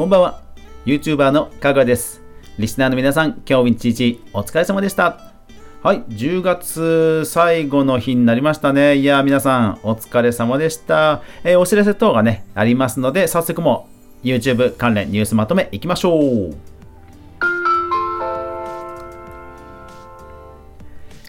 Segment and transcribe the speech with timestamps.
[0.00, 0.40] こんばんは。
[0.86, 2.22] YouTuber のかぐわです。
[2.58, 5.34] リスナーの皆さん、今日一日お疲れ様でした。
[5.82, 8.96] はい、10月最後の日になりましたね。
[8.96, 11.20] いやー、皆さん、お疲れ様でした。
[11.44, 13.90] えーお知らせ等がね、ありますので、早速も
[14.24, 16.56] う YouTube 関連ニュースまとめいきましょう。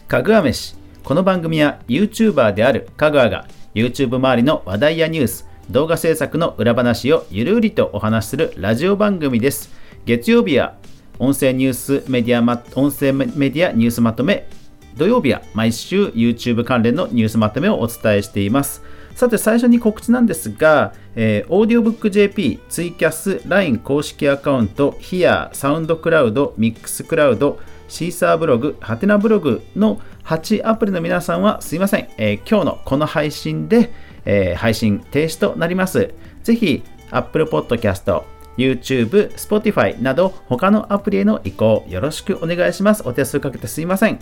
[0.07, 0.77] かぐわ飯。
[1.03, 9.69] この番組は YouTuber であるかぐわが YouTube 周りの話題やニュース、動画制作の裏話をゆるりとお話しするラジオ番組です。
[10.05, 10.75] 月曜日は
[11.17, 14.49] 音声ニュースメディアま、音声メディアニュースまとめ、
[14.97, 18.83] 土曜日は毎週 YouTube 関連のニュースまとめをお伝えしています。
[19.15, 36.13] さて最初に告知なんですが、えー、オーディオブック JP、ツイキャス、LINE 公式アカウント、HERE、サウンドクラウド、ミックスクラウド、シーサーブログ、ハテナブログの8アプリの皆さんはすいません、えー今日のこの配信で、えー配信停止となります。
[36.43, 38.23] ぜひ Apple Podcast、
[38.57, 43.03] YouTube、Spotify など他のアプリへの移行よろしくお願いします。
[43.05, 44.19] お手数かけてすいません。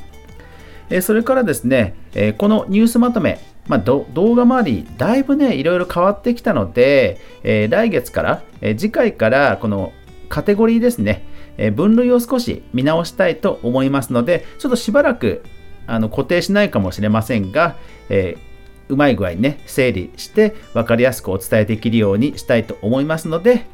[0.89, 9.94] えーそれからですね、えーこのニュースまとめ、まあ、動画周り、だいぶね、いろいろ変わってきたので、えー来月から、えー次回からこの
[10.30, 11.25] カテゴリーですね、
[11.58, 15.44] えー分類を少し見直したいと思いますので、ちょっとしばらく
[15.86, 17.75] あの固定しないかもしれませんが、
[18.09, 18.48] えー
[18.89, 23.65] うまい具合にね、整理して分かりやすくお伝えできるようにしたいと思いますので、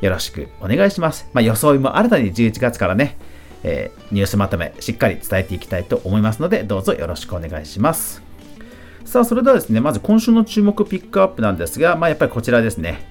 [0.00, 1.28] よろしくお願いします。
[1.32, 3.16] まあ、装いも新たに11月からね、
[3.62, 8.22] えーニュースまとめしっかり伝えていきたいと思いますので、どうぞよろしくお願いします。
[9.04, 13.04] さあ、それではですね、まず今週の注目ピックアップなんですが、まあ、やっぱりこちらですね。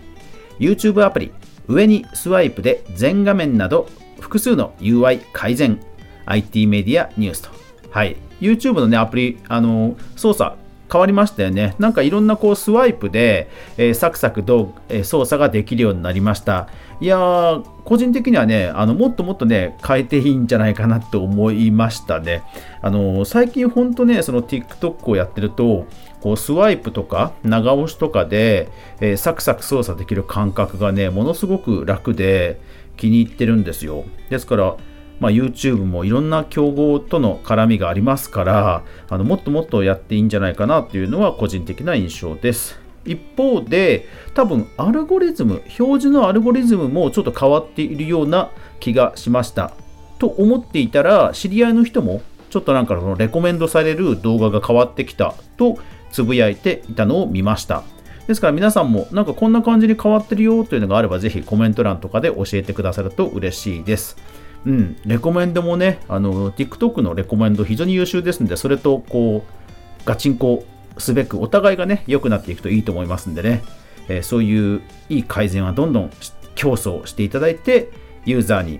[0.59, 1.31] YouTube アプリ、
[1.67, 5.79] 上にスワイプで全画面など複数の UI 改善、
[6.25, 7.49] IT メディアニュースと。
[7.91, 8.17] はい。
[8.41, 10.57] YouTube のね、アプリ、あの操作
[10.91, 11.75] 変わりましたよね。
[11.80, 16.67] なんかいろんなこうスワイプで、えーサクサクどう、えー操作ができるようになりました。
[17.02, 22.44] いやー、個人的にはね、あのもっともっとね、変えていいんじゃないかなと思いましたね。
[22.81, 25.85] あの最近ほんとね、その TikTok をやってると、
[26.22, 28.69] こうスワイプとか長押しとかで、
[29.02, 32.59] えーサクサク操作できる感覚がね、ものすごく楽で
[32.97, 34.06] 気に入ってるんですよ。
[34.29, 34.75] ですから、
[35.20, 42.80] まあ、YouTube もいろんな競合との絡みがありますからあのもっともっとやっていいんじゃないかなっていうのは個人的な印象です。
[43.06, 49.74] 一方で多分アルゴリズム表示のアルゴリズムもちょっと変わっているような気がしました。
[50.18, 55.36] と思っていたら知り合いの人もちょっとなんかそのレコメンドされる動画が変わってきた。
[55.58, 55.78] と
[56.12, 57.84] つぶやいていたのを見ました。
[58.28, 64.18] ですから皆さんもなんかこんな感じに変わってるよというのがあればぜひコメント欄とかで教えてくださると嬉しいです。
[64.66, 70.66] うん、レコメンドもね、あの、TikTok のレコメンド非常に優秀ですので、それとこう、ガチンコ
[70.98, 73.64] すべく、お互いがね、良くなっていくといいと思いますんでね、
[74.08, 76.12] えーそういういい改善はどんどん
[76.56, 77.90] 競争していただいて、
[78.26, 78.80] ユーザーに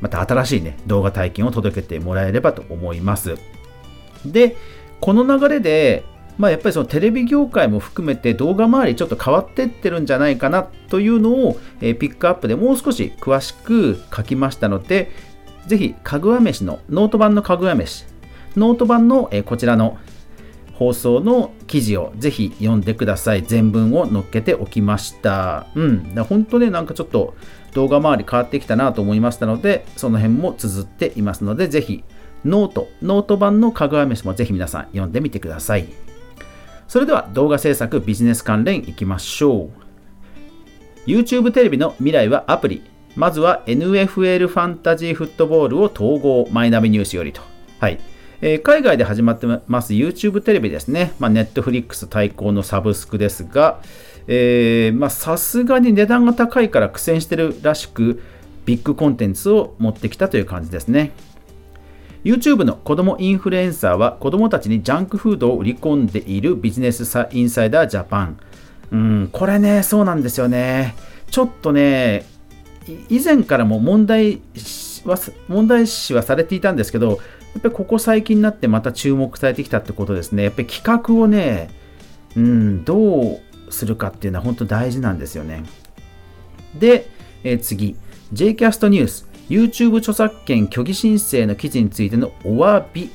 [0.00, 3.36] また新しいね、動画体験を届けてもらえればと思います。
[4.24, 4.56] で、
[5.00, 6.04] この流れで、
[6.38, 15.10] まあ、やっぱりそのテレビ業界も含めて動画周りちょっと変わってってるんじゃないかなというのを、えーピックアップでもう少し詳しく書きましたので、
[15.66, 18.04] ぜひ、かぐわ飯の、ノート版のかぐわ飯、
[18.56, 19.98] ノート版の、えーこちらの
[20.74, 23.42] 放送の記事をぜひ読んでください。
[23.42, 25.68] 全文を載っけておきました。
[25.74, 26.14] うん。
[26.28, 27.34] 本当ね、なんかちょっと
[27.74, 32.02] 動画周り変わってきたなと思いましたので、その辺も綴っていますので、ぜひ、
[32.44, 35.86] ノート、ノート版のかぐわ飯もぜひ皆さん読んでみてください。
[36.88, 39.70] それでは動画制作ビジネス関連いきましょう。
[41.06, 42.82] YouTube テレビの未来はアプリ。
[43.16, 47.42] まずは NFL ファンタジーフットボールを統合マイナビニュースよりと。
[47.78, 48.00] はい。
[48.40, 51.12] えー海外で始まってます YouTube テレビですね。
[51.18, 53.80] まあ、Netflix 対抗のサブスクですが、
[55.10, 58.22] さすがに値段が高いから苦戦してるらしく、
[58.64, 61.12] ビッグコンテンツを持ってきたという感じですね。
[62.24, 68.38] YouTube の子供インフルエンサーは子供たちにジャンクフードを売り込んでいるビジネスサインサイダージャパン。
[68.90, 70.94] うん、これね、そうなんですよね。
[71.30, 72.24] ちょっとね、
[73.08, 74.40] 以前からも問題
[75.04, 75.18] は
[75.48, 77.14] 問題視はされていたんですけど、や
[77.58, 80.44] っぱりここ最近になってまた注目されてきたってことですね。
[80.44, 81.68] やっぱり企画をね、
[82.36, 85.64] うん、どうするかっていうのは本当大事なんですよね。
[86.78, 87.08] で、
[87.44, 87.96] え次、
[88.32, 93.10] JCast ニュース、YouTube 著作権虚偽申請の記事についてのお詫び、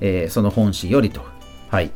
[0.00, 1.22] えーその本誌よりと。
[1.68, 1.90] はい。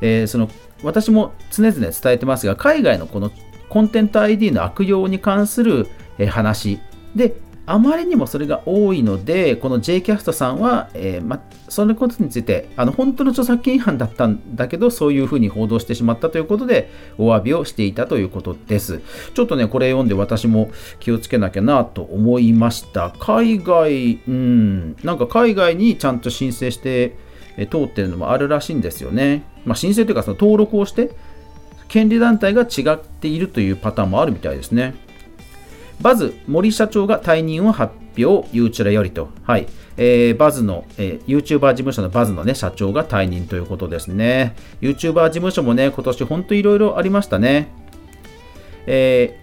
[0.00, 0.48] えーその
[0.82, 3.30] 私も常々伝えてますが、海外のこの
[3.70, 5.88] コンテンツ ID の悪用に関する
[6.28, 6.78] 話
[7.16, 7.34] で、
[7.66, 19.00] あまりにもそれが多いので、この J キャストさんは、えー、ま、そのことについて、あの本当の著作権違反だったんだけど、そういうふうに報道してしまったということで、お詫びをしていたということです。
[19.32, 20.70] ちょっとね、これ読んで私も
[21.00, 23.14] 気をつけなきゃなと思いました。
[23.18, 27.16] 海外、うん、なんか海外にちゃんと申請して、
[27.56, 29.44] え通ってるのもあるらしいんですよね。
[29.64, 31.12] まあ、申請というか、その登録をして、
[31.88, 34.94] 権利団体が違っているというパターンもあるみたいですね。
[36.00, 39.28] バズ森社長が退任を発表、ユーチュラよりと。
[39.42, 39.66] はい。
[39.96, 44.56] えー、バズの、えー、YouTuber 事務所のバズのね、社長が退任ということですね。
[44.80, 47.68] YouTuber 事務所もね、今年本当いろいろありましたね。
[48.86, 49.38] え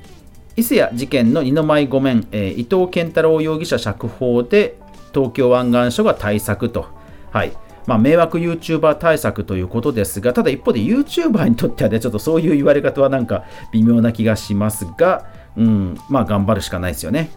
[0.55, 4.77] ー、伊勢谷事件の二の舞御免、えー、伊藤健太郎容疑者釈放で
[5.13, 6.87] 東京湾岸署が対策と。
[7.31, 7.53] はい。
[7.87, 15.25] まあ、迷惑 YouTuber 対策ということですが、ただ一方で YouTuber にとってはね、ちょっとそういう言われ方はなんか微妙な気がしますが、
[15.57, 17.31] うん、まあ頑張るしかないですよね。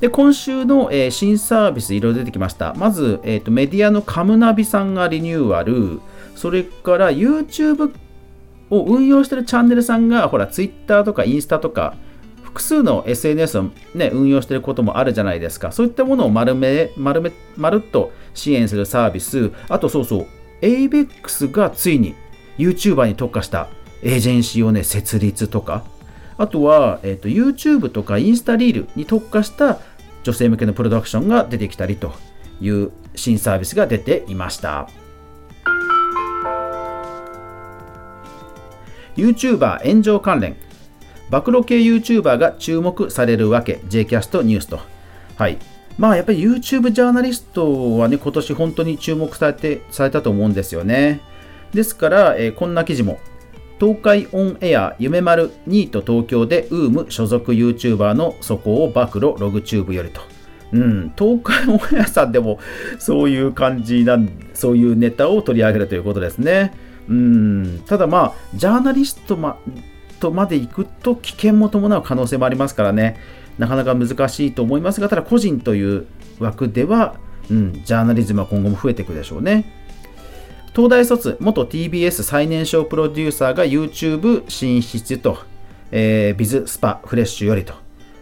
[0.00, 2.74] で、今週の、えー、新サービスいろいろ出てきました。
[2.74, 6.00] まず、えーと、メディアのカムナビさんがリニューアル、
[6.34, 7.94] それから YouTube
[8.70, 11.94] を運用してるチャンネルさんが、ほら、Twitter とかインスタとか、
[12.42, 13.64] 複数の SNS を、
[13.94, 15.70] ね、運用してることもあるじゃないですか。
[15.70, 19.52] そういったものを丸め、丸め、まるっと支援するサービス。
[19.68, 20.26] あとそうそう、
[20.62, 22.14] ABEX がついに
[22.58, 23.68] YouTuber に特化した
[24.02, 25.84] エージェンシーをね、設立とか、
[26.40, 29.78] あとは、えーと、YouTube とかインスタリールに特化した
[30.22, 32.14] 女性向けのプロダクションが出てきたりと
[32.62, 34.88] いう新サービスが出ていました。
[39.16, 40.56] YouTuber 炎上関連
[41.28, 44.80] 暴露系 YouTuber が注目されるわけ j キャストニュースと。
[45.36, 45.58] はい。
[45.98, 51.20] まあやっぱり YouTube ジャーナリストはね、今年本当に注目されてされたと思うんですよね。
[51.74, 53.18] ですから、えー、こんな記事も
[53.80, 60.20] 東海オンエア夢丸ニート東京でウーム所属 YouTuber の素行を暴露ログチューブよりと。
[60.72, 62.60] うん、東海オンエアさんでも
[62.98, 66.74] そういう感じなん、そういうネタを取り上げるということですね。
[67.08, 69.56] うん、ただまあ、ジャーナリストま
[70.20, 73.16] とまで行くと危険も伴う可能性もありますからね、
[73.58, 76.06] なかなか難しいと思いますが、ただ個人という
[76.38, 77.14] 枠では、
[77.50, 79.79] うん、ジャーナリズムは今後も増えていくでしょうね。
[80.74, 85.38] 東大卒元 TBS 最年少プロデューサーが YouTube 進出と、
[85.90, 87.74] えー、ビズスパフレッシュよりと。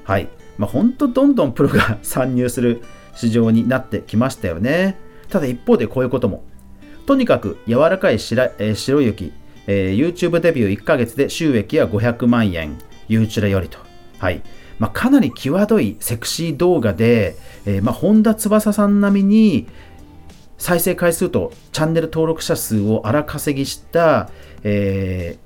[0.05, 0.29] はい。
[0.57, 2.83] まあ、本当どんどんプロが 参入する
[3.15, 4.97] 市場になってきましたよね。
[5.29, 6.43] ただ一方でこういうことも。
[7.07, 9.33] とにかく柔らかい白,、えー、白雪、
[9.67, 12.79] えー、YouTube デビュー1ヶ月で収益は500万円、
[13.09, 13.79] ユーチュラよりと。
[14.19, 14.43] はい。
[14.79, 17.37] まあ、かなり際どいセクシー動画で、
[17.67, 19.67] えー、まあ、本田翼さん並みに、
[20.59, 24.29] 再生回数とチャンネル登録者数を荒稼ぎした、
[24.65, 25.39] え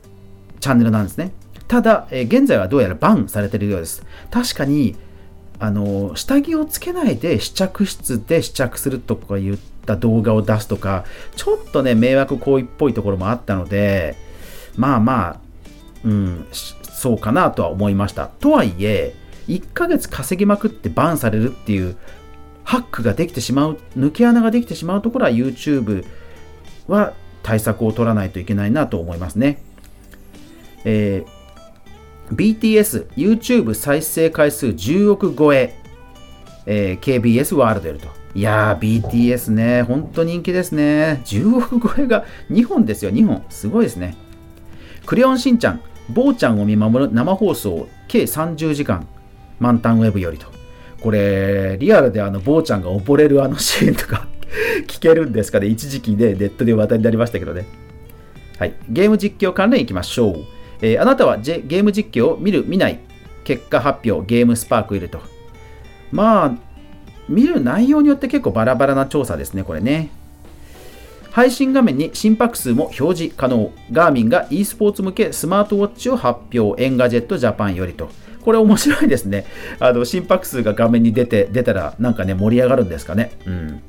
[0.57, 1.33] ー、チャンネルなんですね。
[1.69, 4.05] ただ、えー、現在はどうやらバンされているようです。
[4.31, 4.97] 確かに、
[5.59, 11.05] あの下着をつけないで試着室で試着するとか言った動画を出すとか、
[11.37, 14.17] ちょっとね、迷惑行為っぽいところもあったので、
[14.77, 15.41] まあまあ、
[16.05, 18.27] うん、そうかなとは思いました。
[18.27, 19.15] とはいえ、
[19.49, 21.97] 1ヶ月稼ぎまくってバンされるっていう
[22.65, 26.05] ハックができてしまう、抜け穴ができてしまうところは YouTube
[26.89, 29.63] は対策を取らないといけないなと思いますね。
[30.85, 35.75] えー、BTS、YouTube 再生回数10億超え、
[36.67, 38.09] えー、KBS ワールドやると。
[38.35, 41.21] いやー、BTS ね、本当人気ですね。
[41.25, 43.45] 10億超えが2本ですよ、2本。
[43.51, 44.17] すごいですね。
[45.05, 49.07] クレヨンしんちゃん、坊ちゃんを見守る生放送計30時間、
[49.59, 50.62] 満タンウェブよりと。
[51.03, 54.29] これ、リアルであの、坊ちゃんが溺れるあのシーンとか
[54.87, 55.67] 聞けるんですかね？
[55.67, 57.67] 一時期でネットで話題になりましたけどね。
[58.59, 58.75] はい。
[58.89, 60.37] ゲーム実況関連いきましょう。
[60.81, 63.01] えー、あなたはゲーム実況を見る、見ない、
[63.45, 65.21] 結果発表、ゲームスパークよりと。
[66.11, 66.55] まあ、
[67.29, 70.11] 見る内容によって結構バラバラな調査ですね、これね。
[71.31, 73.71] 配信画面に心拍数も表示可能。
[73.91, 76.85] ガーミンが e スポーツ向けスマートウォッチを発表。
[76.85, 78.11] エンガジェットジャパンよりと。
[78.45, 79.45] これ面白いですね。
[79.79, 83.33] あの心拍数が画面に出て出たらなんかね盛り上がるんですかね。
[83.47, 83.83] うん。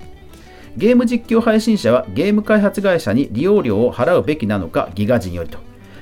[0.76, 5.60] ゲーム実況配信者はゲーム開発会社に利用料を払うべきなのかギガ人よりと。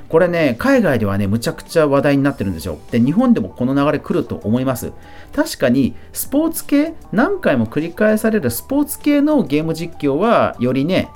[0.08, 2.78] これね、海外ではね、むちゃくちゃ話題になってるんですよ。
[2.92, 4.92] で、日本でもこの流れ来ると思います。
[5.34, 11.08] 確かに、スポーツ系、何回も繰り返されるスポーツ系のゲーム実況は、よりね、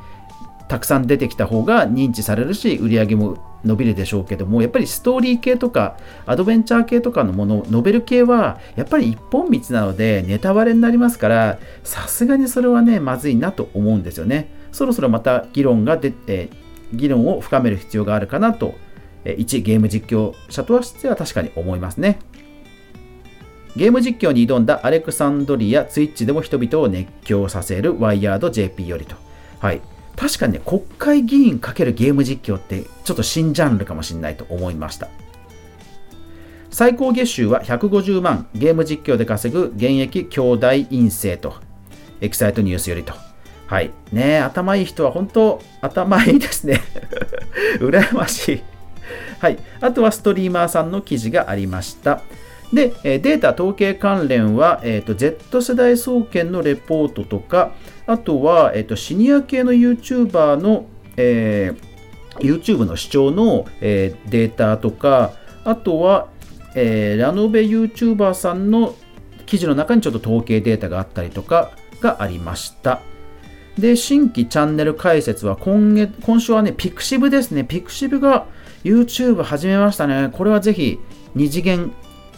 [0.68, 16.50] たくさん出てきた方が認知されるし売り上げも伸びるでしょうけどもやっぱりストーリー系とかアドベンチャー系とかのものノベル系はやっぱり一本道なのでネタバレになりますからさすがにそれはねまずいなと思うんですよねそろそろまた議論が出て
[16.94, 18.76] 議論を深める必要があるかなと
[19.38, 22.20] 一ゲーム実況者としては確かに思いますね
[23.76, 29.18] ゲーム実況に挑んだアレクサンドリア、ツイッチでも人々を熱狂させるワイヤード JP よりと。
[29.60, 29.82] はい。
[30.16, 35.10] 確かにね、国会議員かけるゲーム実況ってちょっと新ジャンルかもしれないと思いました。
[36.72, 41.56] 最高月収は150万、ゲーム実況で稼ぐ現役兄弟陰性と、
[42.22, 43.14] エキサイトニュースよりと。
[43.68, 43.92] はい。
[44.12, 46.82] ね頭いい人は本当、頭いいですね。
[47.80, 48.64] 羨ましい。
[49.40, 49.58] はい。
[49.82, 52.22] あとはストリーマーさんの記事がありました。
[52.74, 57.72] で、データ統計関連は、えーと、Z 世代総研のレポートとか、
[58.08, 60.86] あとは、えーと、シニア系の YouTuber の、
[61.18, 65.34] えー、YouTube の視聴の、えー、データとか、
[65.64, 66.28] あとは、
[66.76, 68.96] えー、ラノベ YouTuber さんの
[69.46, 71.72] 記事の中にちょっと統計データがあったりとか
[72.02, 73.02] がありました。
[73.78, 77.64] で、新規チャンネル開設は今月、今週はね、ピクシブですね。
[77.64, 78.46] ピクシブが
[78.84, 80.30] YouTube 始めましたね。
[80.32, 81.00] これはぜひ、
[81.34, 81.92] 二次元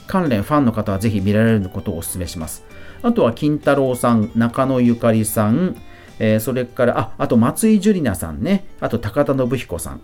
[0.07, 2.63] 関連ファンの方はぜひ見られることをお勧めします。
[3.01, 5.75] あとは金太郎さん、中野ゆかりさん、
[6.19, 10.01] えー、それから、あ、あと松井珠理奈さんね、あと高田延彦さん、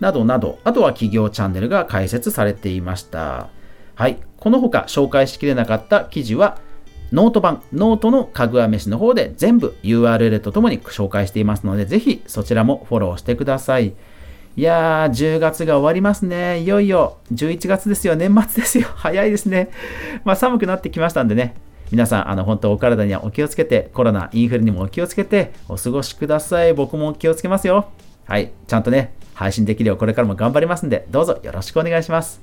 [0.00, 3.48] などなど、あとは企業チャンネルが開設されていました。
[3.94, 4.18] はい。
[4.38, 6.58] この他紹介しきれなかった記事は、
[7.12, 13.94] ノート版、ノートのかぐわ飯の方で全部 URL とともに紹介していますので、ぜひそちらもフォローしてください。
[14.56, 16.60] いやー、10月が終わりますね。
[16.60, 18.16] いよいよ11月ですよ。
[18.16, 18.88] 年末ですよ。
[18.94, 19.70] 早いですね。
[20.24, 21.54] まあ寒くなってきましたんでね。
[21.90, 26.72] 皆さん、あの、本当お体にはお気をつけて、コロナ、インフルにもお気をつけて、お過ごしください。
[26.72, 27.90] 僕も気をつけますよ。
[28.26, 28.52] はい。
[28.66, 32.40] ちゃんとね、配信できるようこれからも頑張りますんで、どうぞよろしくお願いします。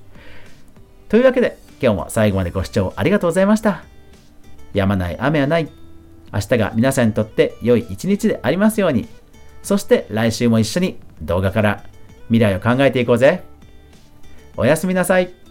[1.09, 3.83] というわけで、今日も最後までご視聴ありがとうございました。
[4.73, 5.69] やまない雨はない。
[6.33, 9.07] 明日が皆さんにとって良い一日でありますように。
[9.63, 11.83] そして来週も一緒に動画から
[12.27, 13.43] 未来を考えていこうぜ。
[14.57, 15.46] おやすみなさい。